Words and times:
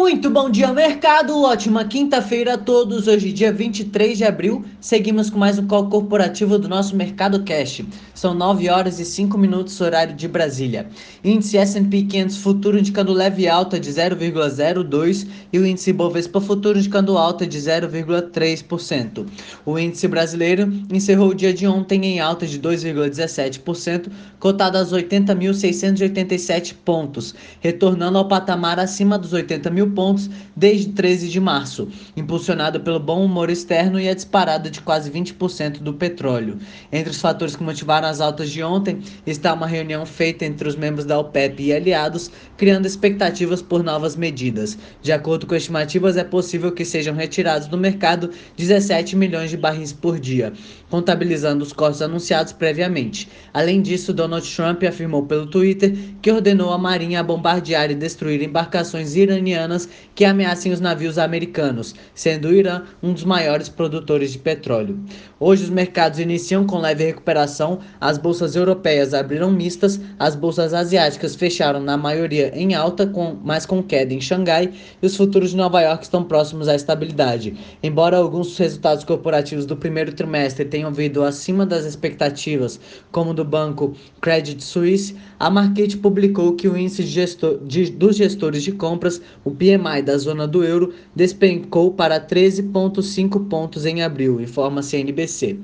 Muito 0.00 0.30
bom 0.30 0.48
dia, 0.48 0.72
mercado! 0.72 1.42
Ótima 1.42 1.84
quinta-feira 1.84 2.54
a 2.54 2.58
todos. 2.58 3.06
Hoje, 3.06 3.30
dia 3.32 3.52
23 3.52 4.16
de 4.16 4.24
abril, 4.24 4.64
seguimos 4.80 5.28
com 5.28 5.38
mais 5.38 5.58
um 5.58 5.66
call 5.66 5.90
corporativo 5.90 6.58
do 6.58 6.70
nosso 6.70 6.96
Mercado 6.96 7.44
Cash. 7.44 7.82
São 8.14 8.32
9 8.32 8.70
horas 8.70 8.98
e 8.98 9.04
5 9.04 9.36
minutos, 9.36 9.78
horário 9.78 10.14
de 10.16 10.26
Brasília. 10.26 10.88
Índice 11.22 11.58
S&P 11.58 12.04
500 12.04 12.38
futuro 12.38 12.78
indicando 12.78 13.12
leve 13.12 13.46
alta 13.46 13.78
de 13.78 13.90
0,02 13.90 15.26
e 15.52 15.58
o 15.58 15.66
índice 15.66 15.92
Bovespa 15.92 16.40
futuro 16.40 16.78
indicando 16.78 17.18
alta 17.18 17.46
de 17.46 17.58
0,3%. 17.58 19.26
O 19.66 19.78
índice 19.78 20.08
brasileiro 20.08 20.72
encerrou 20.90 21.28
o 21.28 21.34
dia 21.34 21.52
de 21.52 21.66
ontem 21.66 22.06
em 22.06 22.20
alta 22.20 22.46
de 22.46 22.58
2,17%, 22.58 24.08
cotado 24.38 24.78
aos 24.78 24.94
80.687 24.94 26.74
pontos, 26.82 27.34
retornando 27.60 28.16
ao 28.16 28.26
patamar 28.26 28.80
acima 28.80 29.18
dos 29.18 29.34
80 29.34 29.68
mil 29.68 29.89
pontos 29.90 30.30
desde 30.56 30.92
13 30.92 31.28
de 31.28 31.40
março, 31.40 31.88
impulsionado 32.16 32.80
pelo 32.80 32.98
bom 32.98 33.24
humor 33.24 33.50
externo 33.50 34.00
e 34.00 34.08
a 34.08 34.14
disparada 34.14 34.70
de 34.70 34.80
quase 34.80 35.10
20% 35.10 35.78
do 35.80 35.94
petróleo. 35.94 36.58
Entre 36.92 37.10
os 37.10 37.20
fatores 37.20 37.56
que 37.56 37.62
motivaram 37.62 38.08
as 38.08 38.20
altas 38.20 38.50
de 38.50 38.62
ontem 38.62 39.00
está 39.26 39.52
uma 39.52 39.66
reunião 39.66 40.06
feita 40.06 40.44
entre 40.44 40.68
os 40.68 40.76
membros 40.76 41.04
da 41.04 41.18
OPEP 41.18 41.62
e 41.62 41.72
aliados, 41.72 42.30
criando 42.56 42.86
expectativas 42.86 43.62
por 43.62 43.82
novas 43.82 44.16
medidas. 44.16 44.78
De 45.02 45.12
acordo 45.12 45.46
com 45.46 45.54
estimativas, 45.54 46.16
é 46.16 46.24
possível 46.24 46.72
que 46.72 46.84
sejam 46.84 47.14
retirados 47.14 47.68
do 47.68 47.78
mercado 47.78 48.30
17 48.56 49.16
milhões 49.16 49.50
de 49.50 49.56
barris 49.56 49.92
por 49.92 50.18
dia, 50.18 50.52
contabilizando 50.88 51.62
os 51.64 51.72
cortes 51.72 52.02
anunciados 52.02 52.52
previamente. 52.52 53.28
Além 53.52 53.80
disso, 53.80 54.12
Donald 54.12 54.48
Trump 54.54 54.82
afirmou 54.84 55.24
pelo 55.24 55.46
Twitter 55.46 55.96
que 56.20 56.30
ordenou 56.30 56.72
a 56.72 56.78
Marinha 56.78 57.20
a 57.20 57.22
bombardear 57.22 57.90
e 57.90 57.94
destruir 57.94 58.42
embarcações 58.42 59.16
iranianas 59.16 59.79
que 60.14 60.24
ameacem 60.24 60.72
os 60.72 60.80
navios 60.80 61.18
americanos, 61.18 61.94
sendo 62.14 62.48
o 62.48 62.54
Irã 62.54 62.82
um 63.02 63.12
dos 63.12 63.24
maiores 63.24 63.68
produtores 63.68 64.32
de 64.32 64.38
petróleo. 64.38 64.98
Hoje 65.38 65.64
os 65.64 65.70
mercados 65.70 66.18
iniciam 66.18 66.66
com 66.66 66.78
leve 66.78 67.04
recuperação, 67.04 67.78
as 68.00 68.18
bolsas 68.18 68.56
europeias 68.56 69.14
abriram 69.14 69.50
mistas, 69.50 70.00
as 70.18 70.36
bolsas 70.36 70.74
asiáticas 70.74 71.34
fecharam 71.34 71.80
na 71.80 71.96
maioria 71.96 72.52
em 72.54 72.74
alta, 72.74 73.06
com, 73.06 73.38
mas 73.42 73.64
com 73.64 73.82
queda 73.82 74.12
em 74.12 74.20
Xangai, 74.20 74.72
e 75.02 75.06
os 75.06 75.16
futuros 75.16 75.50
de 75.50 75.56
Nova 75.56 75.80
York 75.80 76.04
estão 76.04 76.22
próximos 76.24 76.68
à 76.68 76.74
estabilidade. 76.74 77.54
Embora 77.82 78.16
alguns 78.16 78.56
resultados 78.58 79.04
corporativos 79.04 79.64
do 79.64 79.76
primeiro 79.76 80.12
trimestre 80.12 80.64
tenham 80.64 80.92
vindo 80.92 81.22
acima 81.22 81.64
das 81.64 81.84
expectativas, 81.84 82.78
como 83.10 83.32
do 83.32 83.44
banco 83.44 83.94
Credit 84.20 84.62
Suisse, 84.62 85.16
a 85.38 85.48
Market 85.48 85.96
publicou 85.96 86.54
que 86.54 86.68
o 86.68 86.76
índice 86.76 87.02
de 87.02 87.10
gestor, 87.10 87.58
de, 87.64 87.90
dos 87.90 88.16
gestores 88.16 88.62
de 88.62 88.72
compras, 88.72 89.20
o 89.44 89.50
PMI 89.50 89.69
da 90.04 90.16
zona 90.16 90.46
do 90.46 90.64
euro 90.64 90.92
despencou 91.14 91.92
para 91.92 92.20
13,5 92.20 93.48
pontos 93.48 93.86
em 93.86 94.02
abril, 94.02 94.40
informa 94.40 94.80
a 94.80 94.82
CNBC. 94.82 95.58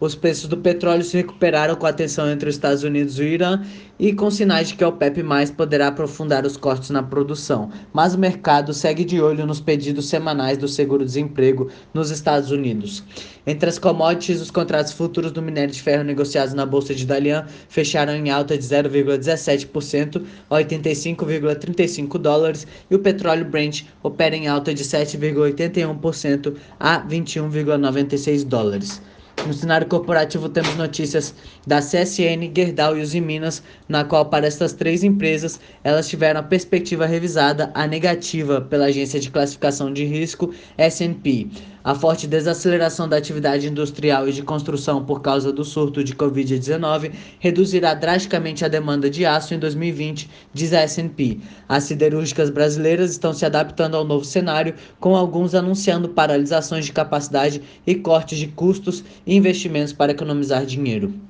Os 0.00 0.14
preços 0.14 0.48
do 0.48 0.56
petróleo 0.56 1.02
se 1.02 1.16
recuperaram 1.16 1.74
com 1.74 1.84
a 1.84 1.92
tensão 1.92 2.30
entre 2.30 2.48
os 2.48 2.54
Estados 2.54 2.84
Unidos 2.84 3.18
e 3.18 3.22
o 3.22 3.24
Irã 3.24 3.62
e 3.98 4.12
com 4.12 4.30
sinais 4.30 4.68
de 4.68 4.76
que 4.76 4.84
a 4.84 4.88
OPEP 4.88 5.24
mais 5.24 5.50
poderá 5.50 5.88
aprofundar 5.88 6.46
os 6.46 6.56
cortes 6.56 6.90
na 6.90 7.02
produção. 7.02 7.68
Mas 7.92 8.14
o 8.14 8.18
mercado 8.18 8.72
segue 8.72 9.04
de 9.04 9.20
olho 9.20 9.44
nos 9.44 9.60
pedidos 9.60 10.08
semanais 10.08 10.56
do 10.56 10.68
seguro-desemprego 10.68 11.68
nos 11.92 12.10
Estados 12.10 12.52
Unidos. 12.52 13.02
Entre 13.44 13.68
as 13.68 13.76
commodities, 13.76 14.40
os 14.40 14.52
contratos 14.52 14.92
futuros 14.92 15.32
do 15.32 15.42
minério 15.42 15.74
de 15.74 15.82
ferro 15.82 16.04
negociados 16.04 16.54
na 16.54 16.64
bolsa 16.64 16.94
de 16.94 17.04
Dalian 17.04 17.46
fecharam 17.68 18.14
em 18.14 18.30
alta 18.30 18.56
de 18.56 18.62
0,17% 18.62 20.22
a 20.48 20.54
85,35 20.58 22.18
dólares 22.18 22.68
e 22.88 22.94
o 22.94 23.00
petróleo 23.00 23.46
Brent 23.46 23.82
opera 24.00 24.36
em 24.36 24.46
alta 24.46 24.72
de 24.72 24.84
7,81% 24.84 26.54
a 26.78 27.00
21,96 27.00 28.44
dólares. 28.44 29.02
No 29.44 29.52
cenário 29.54 29.86
corporativo 29.86 30.48
temos 30.48 30.74
notícias 30.74 31.34
da 31.66 31.80
CSN, 31.80 32.52
Gerdau 32.54 32.96
e 32.96 33.00
Uzi 33.00 33.20
Minas, 33.20 33.62
na 33.88 34.04
qual 34.04 34.26
para 34.26 34.46
estas 34.46 34.72
três 34.72 35.02
empresas 35.04 35.60
elas 35.82 36.08
tiveram 36.08 36.40
a 36.40 36.42
perspectiva 36.42 37.06
revisada 37.06 37.70
a 37.74 37.86
negativa 37.86 38.60
pela 38.60 38.86
agência 38.86 39.20
de 39.20 39.30
classificação 39.30 39.92
de 39.92 40.04
risco 40.04 40.52
S&P. 40.76 41.48
A 41.88 41.94
forte 41.94 42.26
desaceleração 42.26 43.08
da 43.08 43.16
atividade 43.16 43.66
industrial 43.66 44.28
e 44.28 44.32
de 44.34 44.42
construção 44.42 45.02
por 45.02 45.22
causa 45.22 45.50
do 45.50 45.64
surto 45.64 46.04
de 46.04 46.14
Covid-19 46.14 47.12
reduzirá 47.38 47.94
drasticamente 47.94 48.62
a 48.62 48.68
demanda 48.68 49.08
de 49.08 49.24
aço 49.24 49.54
em 49.54 49.58
2020, 49.58 50.28
diz 50.52 50.74
a 50.74 50.80
S&P. 50.80 51.40
As 51.66 51.84
siderúrgicas 51.84 52.50
brasileiras 52.50 53.12
estão 53.12 53.32
se 53.32 53.46
adaptando 53.46 53.96
ao 53.96 54.04
novo 54.04 54.26
cenário, 54.26 54.74
com 55.00 55.16
alguns 55.16 55.54
anunciando 55.54 56.10
paralisações 56.10 56.84
de 56.84 56.92
capacidade 56.92 57.62
e 57.86 57.94
cortes 57.94 58.38
de 58.38 58.48
custos 58.48 59.02
e 59.26 59.34
investimentos 59.34 59.94
para 59.94 60.12
economizar 60.12 60.66
dinheiro. 60.66 61.27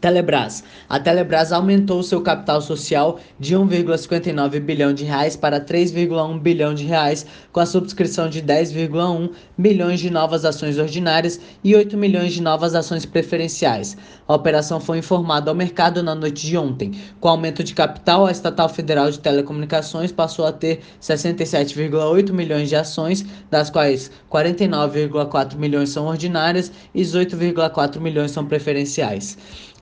Telebrás. 0.00 0.62
A 0.88 1.00
Telebrás 1.00 1.52
aumentou 1.52 2.02
seu 2.02 2.20
capital 2.20 2.60
social 2.60 3.18
de 3.38 3.54
1,59 3.56 4.60
bilhão 4.60 4.92
de 4.92 5.04
reais 5.04 5.36
para 5.36 5.60
3,1 5.60 6.38
bilhão 6.40 6.74
de 6.74 6.84
reais, 6.84 7.26
com 7.52 7.60
a 7.60 7.66
subscrição 7.66 8.28
de 8.28 8.42
10,1 8.42 9.30
milhões 9.56 10.00
de 10.00 10.10
novas 10.10 10.44
ações 10.44 10.78
ordinárias 10.78 11.40
e 11.64 11.74
8 11.74 11.96
milhões 11.96 12.32
de 12.32 12.42
novas 12.42 12.74
ações 12.74 13.06
preferenciais. 13.06 13.96
A 14.28 14.34
operação 14.34 14.80
foi 14.80 14.98
informada 14.98 15.50
ao 15.50 15.54
mercado 15.54 16.02
na 16.02 16.14
noite 16.14 16.46
de 16.46 16.56
ontem. 16.56 16.92
Com 17.20 17.28
o 17.28 17.30
aumento 17.30 17.64
de 17.64 17.74
capital, 17.74 18.26
a 18.26 18.30
Estatal 18.30 18.68
Federal 18.68 19.10
de 19.10 19.18
Telecomunicações 19.18 20.12
passou 20.12 20.46
a 20.46 20.52
ter 20.52 20.80
67,8 21.00 22.32
milhões 22.32 22.68
de 22.68 22.76
ações, 22.76 23.24
das 23.50 23.70
quais 23.70 24.10
49,4 24.30 25.56
milhões 25.56 25.90
são 25.90 26.06
ordinárias 26.06 26.70
e 26.94 27.02
18,4 27.02 28.00
milhões 28.00 28.30
são 28.30 28.44
preferenciais. 28.44 29.36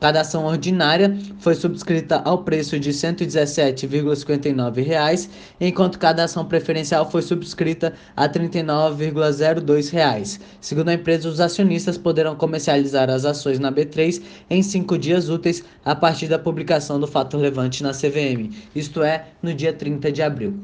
Cada 0.04 0.20
ação 0.20 0.44
ordinária 0.44 1.16
foi 1.38 1.54
subscrita 1.54 2.20
ao 2.26 2.44
preço 2.44 2.78
de 2.78 2.90
R$ 2.90 2.94
117,59, 2.94 5.30
enquanto 5.58 5.98
cada 5.98 6.24
ação 6.24 6.44
preferencial 6.44 7.10
foi 7.10 7.22
subscrita 7.22 7.94
a 8.14 8.24
R$ 8.24 8.28
39,02. 8.28 10.40
Segundo 10.60 10.90
a 10.90 10.92
empresa, 10.92 11.26
os 11.26 11.40
acionistas 11.40 11.96
poderão 11.96 12.36
comercializar 12.36 13.08
as 13.08 13.24
ações 13.24 13.58
na 13.58 13.72
B3 13.72 14.20
em 14.50 14.62
cinco 14.62 14.98
dias 14.98 15.30
úteis 15.30 15.64
a 15.82 15.94
partir 15.94 16.28
da 16.28 16.38
publicação 16.38 17.00
do 17.00 17.06
fato 17.06 17.38
relevante 17.38 17.82
na 17.82 17.92
CVM, 17.92 18.50
isto 18.76 19.02
é, 19.02 19.28
no 19.42 19.54
dia 19.54 19.72
30 19.72 20.12
de 20.12 20.20
abril. 20.20 20.60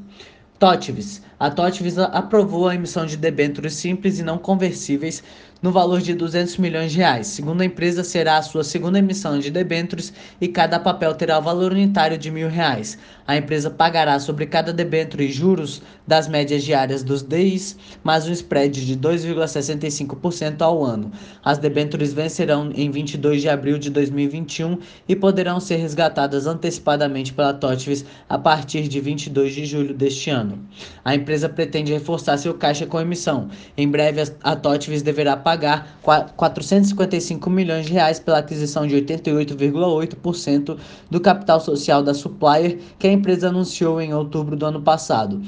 TOTVS. 0.59 1.23
A 1.41 1.51
TOTVS 1.51 1.97
aprovou 1.99 2.69
a 2.69 2.75
emissão 2.75 3.07
de 3.07 3.17
debêntures 3.17 3.73
simples 3.73 4.19
e 4.19 4.23
não 4.23 4.37
conversíveis 4.37 5.23
no 5.63 5.73
valor 5.73 6.01
de 6.01 6.15
200 6.15 6.57
milhões 6.59 6.93
de 6.93 6.99
reais. 6.99 7.27
Segundo 7.29 7.61
a 7.61 7.65
empresa, 7.65 8.03
será 8.05 8.39
a 8.39 8.43
sua 8.43 8.65
segunda 8.65 8.99
emissão 8.99 9.39
de 9.39 9.51
debêntures 9.51 10.13
e 10.41 10.49
cada 10.49 10.79
papel 10.79 11.15
terá 11.15 11.39
o 11.39 11.43
valor 11.43 11.73
unitário 11.73 12.17
de 12.17 12.31
mil 12.31 12.49
reais. 12.49 12.99
A 13.27 13.37
empresa 13.37 13.71
pagará 13.71 14.19
sobre 14.19 14.47
cada 14.47 14.73
debênture 14.73 15.31
juros 15.31 15.83
das 16.07 16.27
médias 16.27 16.63
diárias 16.63 17.03
dos 17.03 17.23
DIs, 17.23 17.77
mais 18.03 18.27
um 18.27 18.33
spread 18.33 18.85
de 18.85 18.97
2,65% 18.97 20.61
ao 20.63 20.85
ano. 20.85 21.13
As 21.45 21.59
debêntures 21.59 22.13
vencerão 22.13 22.71
em 22.75 22.91
22 22.91 23.43
de 23.43 23.49
abril 23.49 23.79
de 23.79 23.91
2021 23.91 24.79
e 25.09 25.15
poderão 25.15 25.61
ser 25.61 25.77
resgatadas 25.77 26.47
antecipadamente 26.47 27.33
pela 27.33 27.55
TOTVS 27.55 28.05
a 28.29 28.39
partir 28.39 28.89
de 28.89 29.01
22 29.01 29.55
de 29.55 29.65
julho 29.67 29.95
deste 29.95 30.31
ano. 30.31 30.59
A 31.05 31.15
empresa 31.15 31.30
pretende 31.49 31.93
reforçar 31.93 32.37
seu 32.39 32.55
caixa 32.55 32.87
com 32.87 33.01
emissão. 33.01 33.49
Em 33.77 33.89
breve, 33.89 34.23
a 34.43 34.57
TOTVS 34.57 35.03
deverá 35.03 35.37
pagar 35.37 35.61
pagar 35.61 36.33
455 36.37 37.51
milhões 37.51 37.87
de 37.87 37.93
reais 37.93 38.19
pela 38.19 38.39
aquisição 38.39 38.87
de 38.87 38.97
88,8% 38.97 40.79
do 41.11 41.21
capital 41.21 41.61
social 41.61 42.03
da 42.03 42.15
Supplier, 42.15 42.79
que 42.99 43.07
a 43.07 43.13
empresa 43.13 43.49
anunciou 43.49 44.01
em 44.01 44.15
outubro 44.15 44.57
do 44.57 44.65
ano 44.65 44.81
passado. 44.81 45.41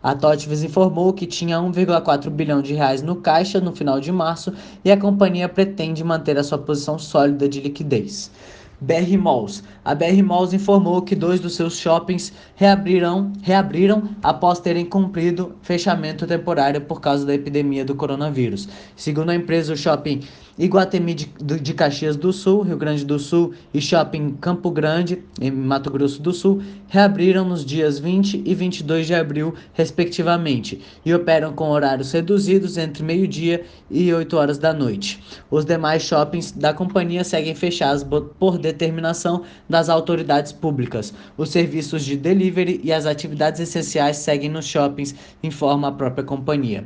A 0.00 0.14
Totves 0.14 0.62
informou 0.62 1.12
que 1.12 1.26
tinha 1.26 1.58
1,4 1.58 2.30
bilhão 2.30 2.62
de 2.62 2.72
reais 2.72 3.02
no 3.02 3.16
caixa 3.16 3.60
no 3.60 3.74
final 3.74 4.00
de 4.00 4.12
março 4.12 4.52
e 4.84 4.92
a 4.92 4.96
companhia 4.96 5.48
pretende 5.48 6.04
manter 6.04 6.38
a 6.38 6.44
sua 6.44 6.56
posição 6.56 6.98
sólida 6.98 7.48
de 7.48 7.60
liquidez. 7.60 8.30
BR 8.80 9.16
Malls. 9.18 9.62
A 9.84 9.94
BR 9.94 10.22
Malls 10.22 10.52
informou 10.52 11.02
que 11.02 11.16
dois 11.16 11.40
dos 11.40 11.56
seus 11.56 11.76
shoppings 11.76 12.32
reabriram, 12.54 13.32
reabriram 13.42 14.10
após 14.22 14.60
terem 14.60 14.84
cumprido 14.84 15.56
fechamento 15.62 16.26
temporário 16.26 16.80
por 16.80 17.00
causa 17.00 17.26
da 17.26 17.34
epidemia 17.34 17.84
do 17.84 17.94
coronavírus. 17.94 18.68
Segundo 18.94 19.30
a 19.30 19.34
empresa, 19.34 19.72
o 19.72 19.76
shopping 19.76 20.20
Iguatemi 20.58 21.14
de, 21.14 21.26
de 21.60 21.72
Caxias 21.72 22.16
do 22.16 22.32
Sul, 22.32 22.62
Rio 22.62 22.76
Grande 22.76 23.04
do 23.04 23.16
Sul 23.16 23.54
e 23.72 23.80
Shopping 23.80 24.36
Campo 24.40 24.72
Grande, 24.72 25.22
em 25.40 25.52
Mato 25.52 25.88
Grosso 25.88 26.20
do 26.20 26.32
Sul, 26.32 26.60
reabriram 26.88 27.44
nos 27.44 27.64
dias 27.64 28.00
20 28.00 28.42
e 28.44 28.54
22 28.56 29.06
de 29.06 29.14
abril, 29.14 29.54
respectivamente, 29.72 30.80
e 31.04 31.14
operam 31.14 31.52
com 31.52 31.70
horários 31.70 32.10
reduzidos 32.10 32.76
entre 32.76 33.04
meio-dia 33.04 33.64
e 33.88 34.12
8 34.12 34.36
horas 34.36 34.58
da 34.58 34.72
noite. 34.74 35.22
Os 35.48 35.64
demais 35.64 36.02
shoppings 36.02 36.50
da 36.50 36.74
companhia 36.74 37.22
seguem 37.22 37.54
fechados 37.54 38.04
por 38.38 38.58
determinação 38.58 39.42
das 39.68 39.88
autoridades 39.88 40.50
públicas. 40.50 41.14
Os 41.36 41.50
serviços 41.50 42.04
de 42.04 42.16
delivery 42.16 42.80
e 42.82 42.92
as 42.92 43.06
atividades 43.06 43.60
essenciais 43.60 44.16
seguem 44.16 44.50
nos 44.50 44.66
shoppings, 44.66 45.14
informa 45.40 45.88
a 45.88 45.92
própria 45.92 46.24
companhia. 46.24 46.84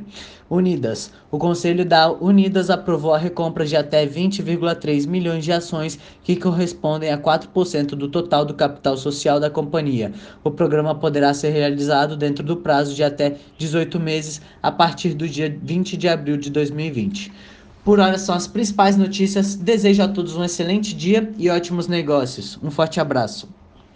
Unidas. 0.53 1.11
O 1.31 1.39
Conselho 1.39 1.83
da 1.83 2.11
Unidas 2.11 2.69
aprovou 2.69 3.13
a 3.13 3.17
recompra 3.17 3.65
de 3.65 3.75
até 3.75 4.05
20,3 4.05 5.07
milhões 5.07 5.43
de 5.43 5.51
ações, 5.51 5.97
que 6.23 6.35
correspondem 6.35 7.11
a 7.11 7.17
4% 7.17 7.95
do 7.95 8.07
total 8.07 8.45
do 8.45 8.53
capital 8.53 8.95
social 8.95 9.39
da 9.39 9.49
companhia. 9.49 10.13
O 10.43 10.51
programa 10.51 10.93
poderá 10.93 11.33
ser 11.33 11.49
realizado 11.49 12.15
dentro 12.15 12.43
do 12.43 12.57
prazo 12.57 12.93
de 12.93 13.03
até 13.03 13.37
18 13.57 13.99
meses, 13.99 14.41
a 14.61 14.71
partir 14.71 15.13
do 15.13 15.27
dia 15.27 15.57
20 15.61 15.97
de 15.97 16.07
abril 16.07 16.37
de 16.37 16.49
2020. 16.49 17.31
Por 17.83 17.99
hora 17.99 18.17
são 18.17 18.33
as 18.33 18.47
principais 18.47 18.95
notícias. 18.95 19.55
Desejo 19.55 20.03
a 20.03 20.07
todos 20.07 20.35
um 20.35 20.43
excelente 20.43 20.95
dia 20.95 21.31
e 21.37 21.49
ótimos 21.49 21.87
negócios. 21.87 22.57
Um 22.63 22.71
forte 22.71 22.99
abraço. 22.99 23.52